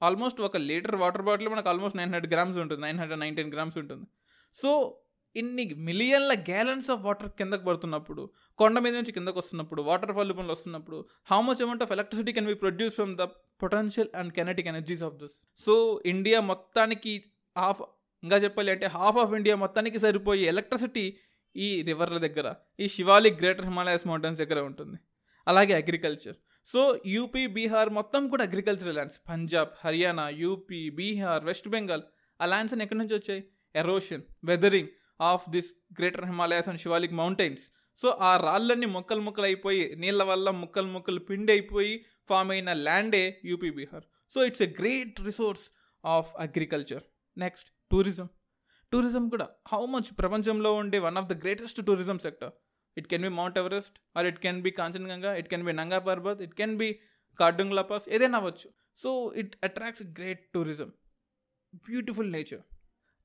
ఆల్మోస్ట్ 0.02 0.40
ఒక 0.49 0.57
లీటర్ 0.69 0.97
వాటర్ 1.02 1.25
బాటిల్ 1.28 1.49
మనకు 1.54 1.69
ఆల్మోస్ట్ 1.73 1.97
నైన్ 1.99 2.11
హండ్రెడ్ 2.14 2.33
గ్రామ్స్ 2.35 2.59
ఉంటుంది. 2.62 2.83
నైన్ 2.87 2.99
హండ్రెడ్ 3.02 3.21
నైన్టీన్ 3.25 3.50
గ్రామ్స్ 3.54 3.78
ఉంటుంది. 3.83 4.07
సో 4.57 4.71
ఇన్ని 5.37 5.64
మిలియన్ల 5.88 6.33
గ్యాలన్స్ 6.50 6.88
ఆఫ్ 6.95 7.02
వాటర్ 7.07 7.31
కిందకు 7.40 7.64
పడుతున్నప్పుడు 7.69 8.23
కొండ 8.59 8.78
మీద 8.85 8.95
నుంచి 8.99 9.12
కిందకు 9.16 9.38
వస్తున్నప్పుడు 9.42 9.81
వాటర్ 9.83 10.12
ఫాల్ 10.16 10.31
రూపంలో 10.33 10.52
వస్తున్నప్పుడు 10.57 10.99
how 11.31 11.38
much 11.49 11.62
amount 11.66 11.85
of 11.87 11.92
electricity 11.97 12.33
can 12.38 12.49
be 12.52 12.57
produce 12.64 12.95
from 12.95 13.12
the 13.21 13.26
potential 13.62 14.11
and 14.21 14.33
kinetic 14.38 14.69
energies 14.75 15.04
of 15.09 15.16
this 15.23 15.37
so 15.59 15.75
India 16.14 16.40
మొత్తానికి 16.52 17.14
ఆఫ్ 17.57 17.83
ఇంకా 18.23 18.37
చెప్పాలి 18.37 18.71
అంటే 18.71 18.87
హాఫ్ 18.87 19.17
ఆఫ్ 19.17 19.33
ఇండియా 19.33 19.57
మొత్తానికి 19.57 19.99
సరిపోయే 19.99 20.43
ఎలక్ట్రిసిటీ 20.43 21.17
ఈ 21.55 21.83
రివర్ల 21.83 22.19
దగ్గర 22.19 22.55
ఈ 22.81 22.88
శివాలిక్ 22.88 23.38
గ్రేటర్ 23.41 23.64
హిమాలయస్ 23.64 24.07
మౌంటైన్స్ 24.07 24.41
దగ్గర 24.41 24.61
ఉంటుంది. 24.61 24.97
అలాగే 25.47 25.75
అగ్రికల్చర్ 25.75 26.37
సో 26.69 27.00
యూపీ 27.07 27.47
బీహార్ 27.47 27.91
మొత్తం 27.91 28.29
కూడా 28.29 28.45
agricultural 28.45 28.95
lands 28.95 29.21
Punjab 29.29 29.71
Haryana 29.85 30.29
UP 30.29 30.91
Bihar 30.91 31.45
West 31.45 31.69
Bengal 31.69 32.05
ఆ 32.41 32.47
ల్యాండ్స్ 32.47 32.75
ఎక్కడి 32.75 32.99
నుంచి 32.99 33.14
వచ్చాయి? 33.14 33.43
Erosion 33.75 34.23
weathering 34.45 34.88
of 35.21 35.50
this 35.50 35.71
greater 36.00 36.25
Himalayas 36.25 36.69
and 36.69 36.81
Shivalik 36.81 37.12
mountains 37.12 37.64
so 37.99 38.09
ఆ 38.09 38.37
రాళ్ళన్నీ 38.37 38.87
ముక్కలు 38.87 39.21
ముక్కలు 39.21 39.45
అయిపోయి 39.45 39.95
నీళ్ళ 39.97 40.23
వల్ల 40.23 40.50
ముక్కలు 40.50 40.87
ముక్కలు 40.87 41.21
పిండి 41.21 41.52
అయిపోయి 41.52 41.95
ఫామ్ 42.31 42.50
అయిన 42.50 42.73
ల్యాండే 42.73 43.41
UP 43.45 43.71
Bihar 43.71 44.05
so 44.33 44.45
it's 44.45 44.62
a 44.62 44.71
great 44.81 45.21
resource 45.21 45.67
of 46.05 46.31
agriculture 46.38 47.05
next 47.37 47.69
tourism. 47.93 48.29
Tourism 48.93 49.25
కూడా 49.33 49.47
హౌ 49.73 49.83
మచ్ 49.95 50.11
ప్రపంచంలో 50.21 50.71
ఉండే 50.81 50.99
one 51.07 51.19
of 51.21 51.29
the 51.33 51.35
greatest 51.45 51.81
tourism 51.89 52.19
sector 52.27 52.53
it 52.97 53.07
can 53.13 53.25
be 53.27 53.31
mount 53.39 53.57
Everest 53.63 53.97
or 54.19 54.27
it 54.31 54.41
can 54.45 54.61
be 54.67 54.71
Kanchenjunga 54.81 55.31
it 55.41 55.49
can 55.53 55.65
be 55.69 55.73
Nanga 55.81 56.01
Parbat 56.09 56.43
it 56.47 56.55
can 56.61 56.75
be 56.83 56.89
Khardung 57.39 57.75
La pass 57.79 58.07
ఏదైనా 58.17 58.39
అవ్వచ్చు. 58.41 58.69
So 59.03 59.11
it 59.43 59.55
attracts 59.67 60.05
great 60.19 60.43
tourism 60.55 60.91
beautiful 61.87 62.31
nature 62.37 62.63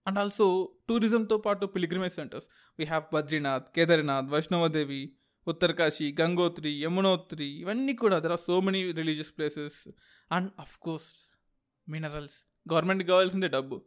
and 0.06 0.20
also 0.22 0.46
టూరిజంతో 0.90 1.38
పాటు 1.46 1.66
pilgrimage 1.76 2.14
centres 2.20 2.48
we 2.80 2.86
have 2.92 3.06
Badrinath 3.16 3.66
Kedarnath 3.78 4.30
Vaishno Devi 4.34 5.02
Uttarkashi 5.48 6.08
Gangotri 6.22 6.72
Yamunotri 6.84 7.50
ఇవన్నీ 7.64 7.94
కూడా 8.04 8.18
there 8.24 8.34
are 8.36 8.44
so 8.46 8.56
many 8.68 8.82
religious 9.02 9.34
places 9.38 9.80
and 10.32 10.50
of 10.64 10.78
course 10.86 11.12
minerals 11.88 12.38
గవర్నమెంట్కి 12.66 13.10
కావాల్సిందే 13.12 13.50
డబ్బు. 13.58 13.78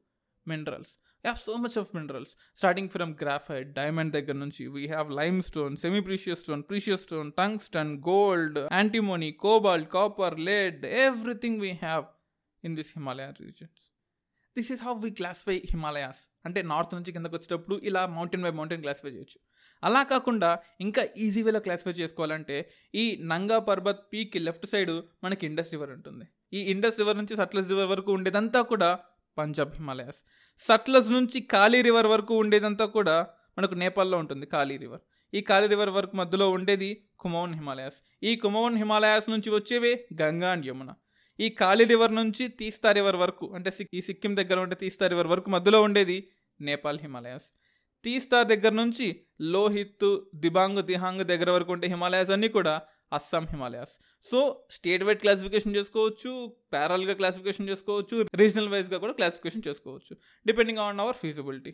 Minerals 0.47 0.93
we 1.25 1.29
have 1.29 1.39
so 1.39 1.55
much 1.57 1.79
of 1.79 1.91
minerals 1.97 2.33
starting 2.57 2.89
from 2.89 3.15
graphite 3.23 3.73
diamond 3.73 4.13
దగ్గర 4.13 4.33
నుంచి. 4.33 4.67
We 4.67 4.87
have 4.87 5.13
limestone 5.43 5.77
semi 5.77 6.01
precious 6.01 6.41
stone 6.41 6.63
precious 6.63 7.03
stone 7.03 7.33
tungsten 7.33 7.93
gold 8.09 8.59
antimony 8.73 9.33
cobalt 9.33 9.89
copper 9.89 10.41
lead 10.41 10.87
everything 10.87 11.61
we 11.61 11.71
have 11.71 12.05
in 12.65 12.77
this 12.77 12.93
Himalayan 12.97 13.35
regions 13.41 13.81
this 14.57 14.73
is 14.73 14.83
how 14.83 14.95
we 14.95 15.11
classify 15.11 15.63
Himalayas 15.71 16.31
అంటే 16.47 16.63
north 16.63 16.95
నుంచి 16.95 17.13
కిందకు 17.13 17.37
వచ్చేటప్పుడు 17.37 17.81
ఇలా 17.85 18.07
mountain 18.07 18.43
by 18.43 18.51
mountain 18.51 18.83
classify 18.83 19.11
చేయొచ్చు. 19.11 19.39
అలా 19.85 20.03
కాకుండా 20.03 20.59
ఇంకా 20.81 21.07
easy 21.17 21.43
వేలో 21.43 21.61
క్లాసిఫై 21.61 21.91
చేసుకోవాలంటే 21.91 22.71
ఈ 22.95 23.19
Nanga 23.23 23.59
Parbat 23.59 24.01
peak 24.13 24.37
left 24.37 24.67
side 24.67 24.91
మనకి 25.25 25.47
ఇండస్ 25.47 25.73
రివర్ 25.73 25.91
ఉంటుంది. 25.91 26.25
ఈ 26.53 26.59
ఇండస్ 26.59 26.99
రివర్ 26.99 27.17
నుంచి 27.17 27.37
సట్లెస్ 27.37 27.69
రివర్ 27.69 27.87
వరకు 27.87 28.13
ఉండేదంతా 28.13 28.63
కూడా 28.63 28.99
పంజాబ్ 29.39 29.75
హిమాలయాస్. 29.75 30.17
సట్లజ్ 30.59 31.11
నుంచి 31.11 31.41
కాళీ 31.41 31.83
రివర్ 31.83 32.07
వరకు 32.07 32.35
ఉండేదంతా 32.35 32.85
కూడా 32.85 33.27
మనకు 33.59 33.75
నేపాల్లో 33.75 34.19
ఉంటుంది 34.19 34.47
కాళీ 34.47 34.77
రివర్. 34.77 35.01
ఈ 35.35 35.41
కాళీ 35.41 35.67
రివర్ 35.67 35.91
వరకు 35.91 36.17
మధ్యలో 36.17 36.51
ఉండేది 36.51 37.09
కుమౌన్ 37.19 37.55
హిమాలయాస్. 37.55 37.95
ఈ 38.23 38.37
కుమౌన్ 38.37 38.77
హిమాలయాస్ 38.77 39.31
నుంచి 39.31 39.51
వచ్చేవే 39.51 40.09
గంగా 40.23 40.53
అండ్ 40.53 40.67
యమున. 40.67 40.95
ఈ 41.41 41.49
కాళీ 41.49 41.85
రివర్ 41.85 42.15
నుంచి 42.15 42.49
తీస్తా 42.49 42.93
రివర్ 42.93 43.17
వరకు 43.17 43.53
అంటే 43.55 43.71
సిక్- 43.71 43.99
ఈ 43.99 44.01
సిక్కిం 44.01 44.37
దగ్గర 44.37 44.59
ఉండే 44.59 44.77
తీస్తా 44.77 45.07
రివర్ 45.07 45.27
వరకు 45.27 45.51
మధ్యలో 45.51 45.83
ఉండేది 45.83 46.31
నేపాల్ 46.61 46.99
హిమాలయాస్. 47.01 47.45
తీస్తా 48.05 48.43
దగ్గర 48.43 48.73
నుంచి 48.73 49.21
లోహిత్ 49.41 50.21
దిబాంగ్ 50.35 50.83
దిహాంగ్ 50.83 51.25
దగ్గర 51.25 51.51
వరకు 51.51 51.73
ఉండే 51.73 51.89
హిమాలయాస్ 51.89 52.31
అన్నీ 52.31 52.49
కూడా 52.49 52.83
Assam 53.17 53.45
Himalayas. 53.53 53.95
So 54.25 54.39
state 54.77 55.03
wide 55.07 55.21
classification 55.25 55.75
చేసుకోవచ్చు 55.79 56.31
ప్యారల్గా 56.75 57.15
క్లాసిఫికేషన్ 57.21 57.69
చేసుకోవచ్చు 57.71 58.17
రీజనల్ 58.43 58.71
వైజ్గా 58.75 58.99
కూడా 59.05 59.15
క్లాసిఫికేషన్ 59.21 59.65
చేసుకోవచ్చు 59.69 60.13
డిపెండింగ్ 60.47 60.83
ఆన్ 60.87 61.01
అవర్ 61.05 61.19
ఫీజిబిలిటీ. 61.23 61.73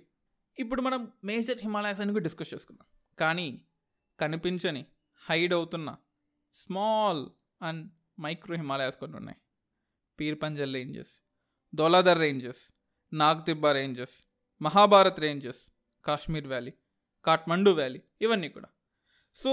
ఇప్పుడు 0.59 0.83
మనం 0.87 1.01
మేజర్ 1.31 1.61
హిమాలయాస్ 1.67 2.01
అని 2.03 2.13
కూడా 2.17 2.25
డిస్కస్ 2.29 2.53
చేసుకున్నాం 2.55 2.87
కానీ 3.19 3.49
కనిపించని 4.19 4.83
హైడ్ 5.23 5.55
అవుతున్న 5.59 5.89
స్మాల్ 6.55 7.23
అండ్ 7.69 7.85
మైక్రో 8.25 8.57
హిమాలయాస్ 8.63 8.99
కొన్ని 9.03 9.17
ఉన్నాయి. 9.21 9.39
Pir Panjal 10.19 10.75
ranges 10.79 11.13
Dhauladhar 11.73 12.21
ranges 12.25 12.63
Nag Tibba 13.13 13.71
ranges 13.79 14.15
Mahabharat 14.61 15.21
ranges 15.25 15.61
Kashmir 16.05 16.49
valley 16.53 16.73
Kathmandu 17.25 17.71
valley 17.81 18.01
ఇవన్నీ 18.25 18.49
కూడా. 18.57 18.69
సో 19.39 19.51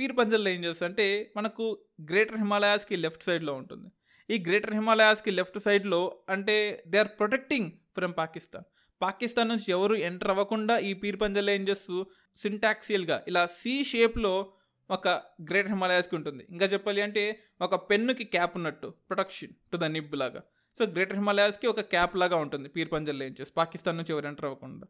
పీర్పంజల్ 0.00 0.46
రేంజెస్ 0.50 0.82
అంటే 0.88 1.32
మనకు 1.36 1.64
గ్రేటర్ 2.10 2.38
హిమాలయాస్కి 2.42 2.96
లెఫ్ట్ 3.04 3.26
సైడ్లో 3.28 3.54
ఉంటుంది. 3.54 3.88
ఈ 4.34 4.36
గ్రేటర్ 4.46 4.74
హిమాలయాస్కి 4.78 5.30
లెఫ్ట్ 5.30 5.58
సైడ్లో 5.58 6.02
అంటే 6.28 6.56
they 6.86 6.98
are 6.98 7.10
protecting 7.18 7.70
from 7.96 8.14
Pakistan. 8.20 8.66
Pakistan 9.02 9.48
నుంచి 9.48 9.68
ఎవరు 9.76 9.94
ఎంటర్ 10.08 10.30
అవ్వకుండా 10.30 10.78
ఈ 10.78 10.94
పీర్పంజల్ 11.02 11.50
చేస్తూ? 11.70 11.98
సింటాక్సియల్గా 12.36 13.24
ఇలా 13.28 13.42
సి 13.60 13.74
షేప్లో 13.84 14.34
ఒక 14.90 15.08
గ్రేటర్ 15.48 15.72
హిమాలయాస్కి 15.74 16.14
ఉంటుంది. 16.16 16.42
ఇంకా 16.50 16.66
చెప్పాలి 16.66 17.00
అంటే 17.06 17.22
ఒక 17.66 17.74
పెన్నుకి 17.90 18.24
క్యాప్ 18.24 18.54
ఉన్నట్టు 18.58 18.88
ప్రొటెక్షన్ 19.08 19.52
టు 19.72 19.76
ద 19.76 19.84
నిబ్ 19.84 20.14
లాగా. 20.22 20.42
సో 20.78 20.84
గ్రేటర్ 20.84 21.18
హిమాలయాస్కి 21.20 21.66
ఒక 21.66 21.80
క్యాప్ 21.80 22.16
లాగా 22.16 22.36
ఉంటుంది 22.36 22.68
పీర్పంజల్ 22.68 23.20
రేంజెస్ 23.20 23.52
పాకిస్తాన్ 23.56 23.96
నుంచి 23.96 24.12
ఎవరు 24.14 24.26
ఎంటర్ 24.26 24.44
అవ్వకుండా. 24.44 24.86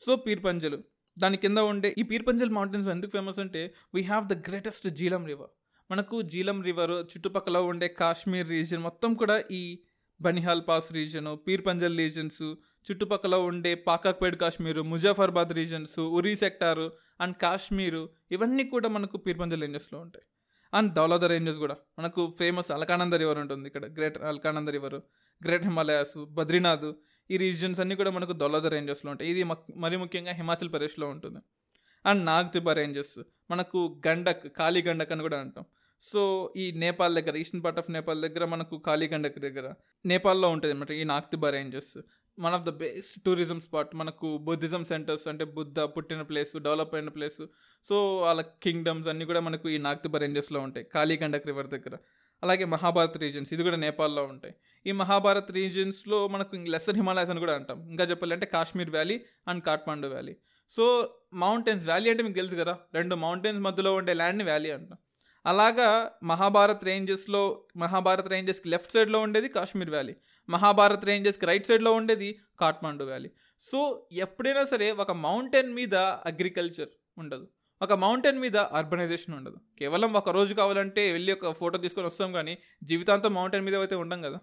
సో 0.00 0.16
పీర్పంజలు 0.16 0.78
దాని 1.18 1.36
కింద 1.36 1.58
ఉండే 1.58 1.94
ఈ 1.98 2.02
పీర్పంజల్ 2.02 2.50
మౌంటైన్స్ 2.50 2.88
ఎందుకు 2.88 3.10
ఫేమస్ 3.10 3.38
అంటే 3.38 3.74
we 3.94 4.02
have 4.02 4.28
the 4.28 4.32
greatest 4.32 4.88
Jhelum 4.90 5.26
river 5.26 5.50
మనకు 5.90 6.22
జీలం 6.22 6.62
రివర్ 6.62 6.90
చుట్టుపక్కల 6.90 7.58
ఉండే 7.58 7.88
కాశ్మీర్ 7.88 8.48
రీజియన్ 8.48 8.82
మొత్తం 8.82 9.14
కూడా 9.14 9.42
ఈ 9.50 9.62
Banihal 10.20 10.62
pass 10.68 10.92
region 10.92 11.36
Pir Panjal 11.36 11.98
regions 11.98 12.42
చుట్టుపక్కల 12.86 13.34
ఉండే 13.36 13.74
పాకాక్పేడ్ 13.74 14.36
Kashmir 14.36 14.82
Muzaffarabad 14.82 15.52
regions 15.52 15.98
Uri 16.00 16.36
sector 16.36 16.92
and 17.20 17.36
Kashmir 17.36 18.08
ఇవన్నీ 18.30 18.64
కూడా 18.64 18.88
మనకు 18.88 19.16
పీర్పంజల్ 19.16 19.60
రేంజెస్లో 19.60 20.00
ఉంటాయి. 20.00 20.24
అండ్ 20.74 20.94
దౌలాద 20.94 21.24
రేంజెస్ 21.24 21.58
కూడా. 21.58 21.76
మనకు 21.98 22.34
ఫేమస్ 22.38 22.70
అలకానంద 22.70 23.14
రివర్ 23.14 23.38
ఉంటుంది 23.38 23.66
ఇక్కడ 23.66 23.84
great 23.92 24.18
Alaknanda 24.18 24.68
river 24.68 24.94
great 25.40 25.64
Himalayas 25.64 26.26
Badrinath 26.30 26.88
ఈ 27.30 27.36
రీజియన్స్ 27.36 27.80
అన్నీ 27.80 27.94
కూడా 27.96 28.10
మనకు 28.10 28.32
దొల్లద 28.32 28.66
రేంజెస్లో 28.66 29.10
ఉంటాయి. 29.10 29.30
ఇది 29.30 29.42
మరి 29.84 29.96
ముఖ్యంగా 29.96 30.32
హిమాచల్ 30.32 30.72
ప్రదేశ్లో 30.72 31.08
ఉంటుంది. 31.08 31.40
అండ్ 32.06 32.24
నాగ్తిబా 32.26 32.72
రేంజెస్ 32.72 33.18
మనకు 33.50 34.00
గండక్ 34.08 34.44
కాళీ 34.58 34.82
గండక్ 34.82 35.12
అని 35.12 35.22
కూడా 35.22 35.38
అంటాం. 35.40 35.64
సో 36.02 36.20
ఈ 36.56 36.72
నేపాల్ 36.72 37.14
దగ్గర 37.14 37.36
ఈస్టర్న్ 37.36 37.64
పార్ట్ 37.64 37.78
ఆఫ్ 37.78 37.90
నేపాల్ 37.90 38.20
దగ్గర 38.22 38.44
మనకు 38.44 38.78
కాళీ 38.78 39.08
గండక్ 39.08 39.38
దగ్గర 39.38 39.66
నేపాల్లో 40.06 40.48
ఉంటుంది 40.48 40.72
అనమాట 40.74 40.90
ఈ 40.90 41.04
Nag Tibba 41.04 41.50
ranges 41.50 41.92
one 42.38 42.54
of 42.54 42.64
the 42.64 42.70
best 42.82 43.16
tourism 43.26 43.60
spot 43.60 43.92
మనకు 43.94 44.38
బుద్ధిజం 44.38 44.84
సెంటర్స్ 44.84 45.28
అంటే 45.28 45.44
బుద్ధ 45.44 45.80
పుట్టిన 45.80 46.22
ప్లేస్ 46.22 46.52
డెవలప్ 46.58 46.94
అయిన 46.94 47.08
ప్లేస్ 47.08 47.40
సో 47.88 47.96
వాళ్ళ 48.16 48.40
కింగ్డమ్స్ 48.40 49.08
అన్నీ 49.08 49.24
కూడా 49.24 49.40
మనకు 49.40 49.68
ఈ 49.68 49.78
నాగ్తిబా 49.78 50.18
రేంజెస్లో 50.18 50.60
ఉంటాయి. 50.60 50.86
కాళీగండక్ 50.94 51.46
రివర్ 51.46 51.66
దగ్గర. 51.66 51.96
అలాగే 52.42 52.64
మహాభారత్ 52.64 53.18
రీజన్స్ 53.18 53.52
ఇది 53.52 53.62
కూడా 53.62 53.76
నేపాల్లో 53.76 54.24
ఉంటాయి. 54.24 54.54
ఈ 54.86 54.92
మహాభారత్ 54.92 55.52
రీజన్స్లో 55.52 56.28
మనకు 56.28 56.56
లెసర్ 56.56 56.96
హిమాలయస్ 56.96 57.30
అని 57.30 57.40
కూడా 57.40 57.54
అంటాం. 57.54 57.90
ఇంకా 57.90 58.04
చెప్పాలంటే 58.04 58.46
Kashmir 58.46 58.90
valley 58.90 59.20
and 59.48 59.64
Kathmandu 59.64 60.06
valley 60.06 60.36
so 60.70 61.14
mountains 61.32 61.84
valley 61.84 62.10
అంటే 62.10 62.22
మీకు 62.22 62.34
తెలుసు 62.34 62.54
కదా? 62.54 62.78
రెండు 62.94 63.14
మౌంటైన్స్ 63.14 63.60
మధ్యలో 63.60 63.94
ఉండే 63.94 64.14
ల్యాండ్ని 64.14 64.44
వ్యాలీ 64.44 64.70
అంటాం. 64.70 64.98
అలాగా 65.46 66.10
మహాభారత్ 66.22 66.84
రేంజెస్లో 66.84 67.64
మహాభారత్ 67.76 68.28
రేంజెస్కి 68.28 68.68
లెఫ్ట్ 68.68 68.92
సైడ్లో 68.92 69.20
ఉండేది 69.20 69.48
కాశ్మీర్ 69.48 69.90
వ్యాలీ 69.90 70.16
మహాభారత్ 70.48 71.04
రేంజెస్కి 71.04 71.46
రైట్ 71.46 71.66
సైడ్లో 71.66 71.92
ఉండేది 71.92 72.40
కాఠ్మాండు 72.60 73.04
వ్యాలీ 73.04 73.30
సో 73.60 74.06
ఎప్పుడైనా 74.12 74.64
సరే 74.64 74.92
ఒక 74.92 75.12
మౌంటైన్ 75.12 75.74
మీద 75.74 75.94
అగ్రికల్చర్ 75.94 76.88
ఉండదు. 77.18 77.48
ఒక 77.80 77.92
మౌంటైన్ 78.04 78.38
మీద 78.44 78.56
అర్బనైజేషన్ 78.78 79.34
ఉండదు. 79.36 79.58
కేవలం 79.80 80.10
ఒక 80.20 80.30
రోజు 80.36 80.52
కావాలంటే 80.60 81.02
వెళ్ళి 81.14 81.30
ఒక 81.36 81.52
ఫోటో 81.60 81.76
తీసుకొని 81.84 82.06
వస్తాం 82.10 82.30
కానీ 82.38 82.54
జీవితాంతం 82.88 83.32
మౌంటైన్ 83.38 83.64
మీద 83.66 83.76
అయితే 83.84 83.96
ఉండం 84.04 84.20
కదా. 84.26 84.38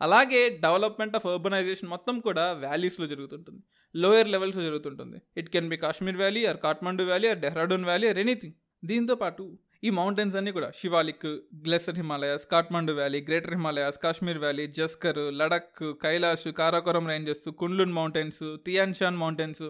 అలాగే 0.00 0.40
డెవలప్మెంట్ 0.64 1.14
ఆఫ్ 1.18 1.26
అర్బనైజేషన్ 1.32 1.90
మొత్తం 1.92 2.16
కూడా 2.26 2.44
వ్యాలీస్లో 2.64 3.06
జరుగుతుంటుంది. 3.12 3.60
లోయర్ 3.94 4.30
లెవెల్స్లో 4.34 4.64
జరుగుతుంటుంది. 4.68 5.18
It 5.40 5.50
can 5.54 5.68
be 5.72 5.76
Kashmir 5.84 6.18
valley 6.22 6.42
or 6.52 6.58
Kathmandu 6.66 7.04
valley 7.10 7.28
or 7.32 7.40
Dehradun 7.44 7.86
valley 7.90 8.08
or 8.12 8.20
anything 8.24 8.56
దీంతో 8.82 9.14
పాటు 9.22 9.44
ఈ 9.86 9.90
మౌంటైన్స్ 9.98 10.36
అన్నీ 10.38 10.52
కూడా 10.56 10.68
Shivalik 10.80 11.26
lesser 11.64 11.98
Himalayas 12.00 12.44
Kathmandu 12.52 12.92
valley 12.98 13.20
greater 13.28 13.54
Himalayas 13.56 13.98
Kashmir 14.04 14.40
valley 14.44 14.64
Zanskar 14.78 15.22
Ladakh 15.40 15.82
Kailash 16.04 16.46
Karakoram 16.60 17.06
ranges 17.12 17.44
Kunlun 17.62 17.94
mountains 17.98 18.44
Tian Shan 18.68 19.20
mountains 19.22 19.64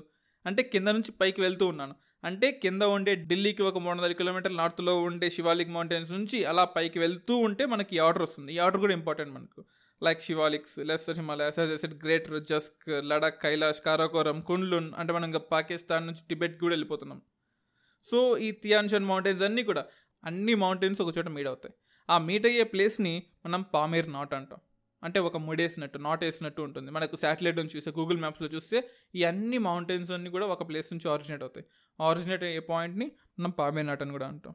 అంటే 0.46 0.62
కింద 0.62 0.88
నుంచి 0.88 1.12
పైకి 1.12 1.40
వెళ్తూ 1.40 1.66
ఉన్నాను. 1.66 1.94
అంటే 2.24 2.52
కింద 2.52 2.82
ఉండే 2.82 3.14
ఢిల్లీకి 3.14 3.62
ఒక 3.62 3.78
మూడు 3.78 3.98
వందల 3.98 4.12
కిలోమీటర్ల 4.12 4.56
నార్త్లో 4.56 5.02
ఉండే 5.02 5.30
శివాలిక్ 5.30 5.70
మౌంటైన్స్ 5.70 6.10
నుంచి 6.10 6.44
అలా 6.44 6.64
పైకి 6.64 6.98
వెళ్తూ 6.98 7.36
ఉంటే 7.36 7.66
మనకి 7.66 7.96
ఈ 7.96 7.98
ఆర్డర్ 7.98 8.22
వస్తుంది. 8.22 8.54
ఈ 8.54 8.58
ఆర్డర్ 8.58 8.80
కూడా 8.80 8.92
ఇంపార్టెంట్ 8.92 9.34
మనకు. 9.34 9.64
లైక్ 10.02 10.22
శివాలిక్స్ 10.22 10.78
లెస్టర్ 10.78 11.18
హిమాలయాస్ 11.18 11.80
సెట్ 11.80 12.04
గ్రేటర్ 12.04 12.44
జస్క్ 12.44 12.88
లడాక్ 12.88 13.42
కైలాష్ 13.42 13.80
కారాకోరం 13.86 14.40
కుండ్లున్ 14.40 14.92
అంటే 14.96 15.12
మనం 15.12 15.24
ఇంకా 15.24 15.38
పాకిస్తాన్ 15.38 16.06
నుంచి 16.06 16.18
టిబెట్ 16.28 16.60
కూడా 16.60 16.72
వెళ్ళిపోతున్నాం. 16.72 17.22
సో 18.02 18.38
ఈ 18.38 18.50
తియాన్షన్ 18.50 19.04
మౌంటైన్స్ 19.04 19.42
అన్నీ 19.42 19.62
కూడా 19.62 19.84
అన్ని 20.24 20.54
మౌంటైన్స్ 20.54 21.00
ఒక 21.00 21.18
చోట 21.18 21.28
మీట్ 21.28 21.46
అవుతాయి. 21.46 21.74
ఆ 22.10 22.18
మీట్ 22.18 22.46
అయ్యే 22.46 22.64
ప్లేస్ని 22.64 23.22
మనం 23.46 23.62
పామేర్ 23.62 24.12
నాట్ 24.12 24.34
అంటాం. 24.34 24.58
అంటే 25.04 25.18
ఒక 25.28 25.36
ముడేసినట్టు 25.46 25.98
నాట్ 26.06 26.22
వేసినట్టు 26.26 26.60
ఉంటుంది. 26.66 26.88
మనకు 26.96 27.16
శాటిలైట్ 27.22 27.58
నుంచి 27.60 27.74
చూస్తే 27.76 27.90
గూగుల్ 27.98 28.20
మ్యాప్స్లో 28.24 28.48
చూస్తే 28.54 28.78
ఈ 29.18 29.22
అన్ని 29.30 29.58
మౌంటైన్స్ 29.68 30.12
అన్ని 30.16 30.30
కూడా 30.36 30.46
ఒక 30.54 30.62
ప్లేస్ 30.68 30.88
నుంచి 30.94 31.08
ఆరిజినేట్ 31.14 31.42
అవుతాయి. 31.46 31.66
ఆరిజినేట్ 31.98 32.44
అయ్యే 32.50 32.62
పాయింట్ని 32.72 33.08
మనం 33.38 33.54
పామీర్ 33.60 33.86
నాట్ 33.90 34.04
అని 34.06 34.14
కూడా 34.18 34.28
అంటాం. 34.32 34.54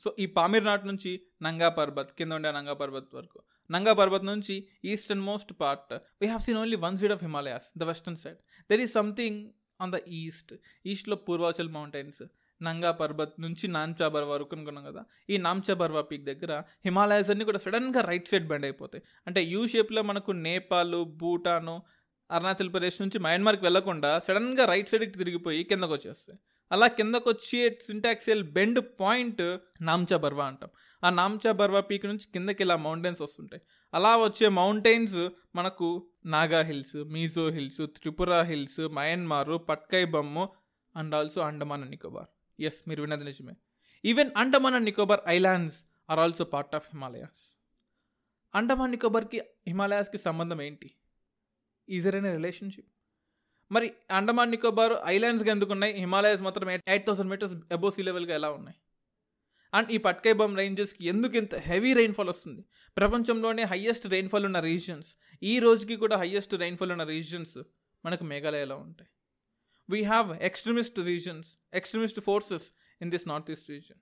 సో 0.00 0.08
ఈ 0.22 0.24
పామీర్ 0.38 0.66
నాట్ 0.70 0.84
నుంచి 0.90 1.10
నంగా 1.46 1.68
పర్బత్ 1.78 2.10
కింద 2.18 2.32
ఉండే 2.38 2.50
నంగా 2.56 2.74
పర్బత్ 2.80 3.12
వరకు. 3.18 3.38
నంగా 3.70 3.92
పర్బత్ 4.00 4.26
నుంచి 4.32 4.54
easternmost 5.30 5.52
part 5.62 5.92
we 6.20 6.26
have 6.26 6.42
seen 6.46 6.58
only 6.62 6.78
one 6.86 6.96
side 7.02 7.14
of 7.16 7.22
Himalayas 7.28 7.68
the 7.82 7.88
western 7.90 8.18
side 8.24 8.40
there 8.70 8.82
is 8.86 8.92
something 9.00 9.38
on 9.84 9.92
the 9.96 10.00
east 10.20 10.52
ఈస్ట్లో 10.92 11.16
పూర్వాచల్ 11.28 11.70
మౌంటైన్స్ 11.78 12.22
నంగా 12.62 12.90
పర్బత్ 12.90 13.40
నుంచి 13.40 13.68
నాంచా 13.68 14.08
బర్వా 14.08 14.34
వరకు 14.34 14.56
అనుకున్నాం 14.56 14.84
కదా 14.84 15.04
ఈ 15.30 15.36
నామ్చా 15.36 15.74
బర్వా 15.74 16.00
పీక్ 16.00 16.24
దగ్గర 16.24 16.62
హిమాలయాస్ 16.84 17.30
అన్ని 17.30 17.44
కూడా 17.44 17.58
సడన్గా 17.58 18.00
రైట్ 18.00 18.28
సైడ్ 18.28 18.48
బెండ్ 18.48 18.64
అయిపోతాయి. 18.64 19.02
అంటే 19.26 19.44
యూ 19.44 19.66
షేప్లో 19.66 20.02
మనకు 20.02 20.32
నేపాల్ 20.32 21.04
భూటాను 21.04 21.82
అరుణాచల్ 22.30 22.72
ప్రదేశ్ 22.72 23.02
నుంచి 23.02 23.18
మయన్మార్కి 23.18 23.64
వెళ్ళకుండా 23.64 24.18
సడన్గా 24.18 24.64
రైట్ 24.64 24.88
సైడ్కి 24.88 25.10
తిరిగిపోయి 25.10 25.64
కిందకు 25.64 25.92
వచ్చేస్తాయి. 25.92 26.38
అలా 26.72 26.86
కిందకు 26.86 27.30
వచ్చే 27.30 27.78
syntaxial 27.86 28.44
bend 28.44 28.80
point 29.00 29.58
Namcha 29.82 30.16
Barwa 30.16 30.44
అంటాం. 30.44 30.70
ఆ 31.04 31.10
నామ్చా 31.10 31.52
బర్వా 31.52 31.80
పీక్ 31.80 32.06
నుంచి 32.06 32.26
కిందకి 32.32 32.62
ఇలా 32.62 32.76
మౌంటైన్స్ 32.76 33.20
వస్తుంటాయి. 33.20 33.62
అలా 33.94 34.16
వచ్చే 34.16 34.48
మౌంటైన్స్ 34.48 35.28
మనకు 35.54 36.10
Naga 36.26 36.60
hills 36.62 36.96
Mizo 36.96 37.48
hills 37.48 37.86
Tripura 37.86 38.40
hills 38.40 38.88
Myanmar 38.88 39.68
Patkai 39.68 40.04
Bum 40.04 40.48
and 40.96 41.14
also 41.14 41.40
Andaman 41.40 41.80
and 41.80 41.90
Nicobar. 41.90 42.26
Yes 42.58 42.80
మీరు 42.88 43.00
విన్నది 43.04 43.24
నిజమే. 43.24 43.54
Even 44.04 44.30
Andaman 44.36 44.74
and 44.74 44.84
Nicobar 44.84 45.22
islands 45.28 45.78
are 46.08 46.20
also 46.20 46.44
part 46.44 46.74
of 46.74 46.86
Himalayas 46.92 47.42
Andaman 48.54 48.92
నికోబార్కి 48.94 49.38
హిమాలయాస్కి 49.68 50.18
సంబంధం 50.18 50.60
ఏంటి? 50.62 50.88
ఈజర్ 51.88 52.16
అనే 52.18 52.30
రిలేషన్షిప్ 52.32 52.90
మరి 53.70 53.86
అండమాన్ 54.10 54.50
నికోబార్ 54.50 54.94
ఐలాండ్స్గా 55.06 55.50
ఎందుకు 55.52 55.72
ఉన్నాయి? 55.72 55.92
హిమాలయాస్ 56.04 56.42
మాత్రం 56.42 56.68
eight 56.70 57.06
thousand 57.06 57.30
metres 57.30 57.54
above 57.76 57.90
sea 57.90 58.02
లెవెల్గా 58.02 58.34
ఎలా 58.34 58.50
ఉన్నాయి? 58.50 58.78
అండ్ 59.72 59.88
ఈ 59.94 59.96
పట్కైబమ్ 60.06 60.56
రేంజెస్కి 60.56 61.06
ఎందుకు 61.06 61.36
ఇంత 61.36 61.54
హెవీ 61.54 61.92
రెయిన్ఫాల్ 61.92 62.28
వస్తుంది? 62.28 62.62
ప్రపంచంలోనే 62.96 63.62
హయ్యెస్ట్ 63.62 64.06
రెయిన్ఫాల్ 64.06 64.44
ఉన్న 64.44 64.60
రీజియన్స్ 64.60 65.10
ఈ 65.42 65.58
రోజుకి 65.58 65.96
కూడా 65.96 66.16
హయ్యెస్ట్ 66.16 66.54
రెయిన్ఫాల్ 66.54 66.92
ఉన్న 66.92 67.04
రీజియన్స్ 67.04 67.58
మనకు 68.04 68.24
మేఘాలయలో 68.24 68.76
ఉంటాయి. 68.78 69.10
we 69.88 70.04
have 70.04 70.30
extremist 70.40 70.98
regions, 70.98 71.56
extremist 71.72 72.20
forces 72.22 72.70
in 73.00 73.10
this 73.10 73.26
northeast 73.26 73.68
region. 73.68 73.96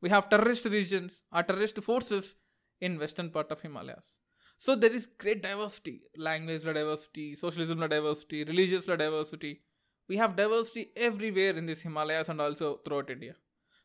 We 0.00 0.08
have 0.10 0.28
terrorist 0.28 0.64
regions 0.64 1.22
or 1.32 1.42
terrorist 1.42 1.82
forces 1.82 2.36
in 2.80 2.98
western 2.98 3.30
part 3.30 3.50
of 3.50 3.60
Himalayas. 3.60 4.18
So 4.56 4.74
there 4.74 4.92
is 4.92 5.06
great 5.06 5.42
diversity, 5.42 6.02
language 6.16 6.62
diversity, 6.64 7.34
socialism 7.34 7.80
diversity, 7.80 8.44
religious 8.44 8.86
diversity. 8.86 9.62
We 10.08 10.16
have 10.16 10.36
diversity 10.36 10.90
everywhere 10.96 11.56
in 11.56 11.66
this 11.66 11.82
Himalayas 11.82 12.28
and 12.28 12.40
also 12.40 12.80
throughout 12.84 13.10
India. 13.10 13.34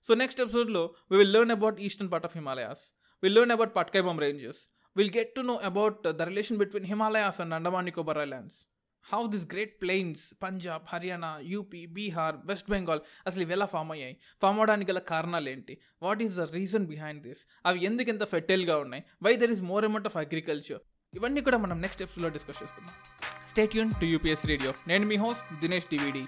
So 0.01 0.13
next 0.13 0.39
episode 0.39 0.69
lo, 0.69 0.95
we 1.09 1.17
will 1.17 1.27
learn 1.27 1.51
about 1.51 1.79
eastern 1.79 2.09
part 2.09 2.25
of 2.25 2.33
Himalayas. 2.33 2.93
We'll 3.21 3.33
learn 3.33 3.51
about 3.51 3.73
Patkai 3.73 4.19
ranges. 4.19 4.69
We'll 4.95 5.09
get 5.09 5.33
to 5.35 5.43
know 5.43 5.59
about 5.59 6.03
the 6.03 6.25
relation 6.25 6.57
between 6.57 6.83
Himalayas 6.83 7.39
and 7.39 7.53
Andaman 7.53 7.85
Nicobar 7.85 8.17
Islands. 8.17 8.67
How 9.07 9.27
this 9.27 9.45
great 9.51 9.81
plains 9.81 10.33
Punjab 10.43 10.83
Haryana 10.88 11.39
UP 11.43 11.86
Bihar 11.95 12.36
west 12.45 12.69
Bengal 12.69 13.01
అసలు 13.27 13.41
ఇవి 13.41 13.53
ఎలా 13.53 13.65
form 13.65 13.91
అయ్యాయి? 13.91 14.15
Form 14.41 14.57
అవడానికి 14.60 14.91
గల 14.91 15.00
కారణాలు 15.12 15.50
ఏంటి? 15.50 15.74
What 16.01 16.22
is 16.22 16.36
the 16.36 16.45
reason 16.53 16.86
behind 16.86 17.22
this 17.24 17.41
అవి 17.65 17.86
ఎందుకు 17.86 18.10
ఎంత 18.10 18.24
ఫెర్టైల్గా 18.24 18.77
ఉన్నాయి? 18.77 19.03
Why 19.24 19.36
there 19.36 19.51
is 19.51 19.62
more 19.72 19.86
amount 19.86 20.07
of 20.07 20.17
agriculture 20.17 20.81
ఇవన్నీ 21.13 21.41
కూడా 21.41 21.57
మనం 21.57 21.81
నెక్స్ట్ 21.81 22.01
ఎపిసోడ్లో 22.01 22.29
డిస్కస్ 22.29 22.63
చేసుకుందాం 22.63 22.95
స్టేట్ 23.51 23.75
యూన్ 23.75 23.91
టు 24.01 24.05
యూపీఎస్ 24.05 24.45
రేడియో 24.45 24.74
నేను 24.88 25.05
మీ 25.05 25.17
హోస్ట్ 25.17 25.53
దినేష్ 25.62 25.89
డివిడి 25.89 26.24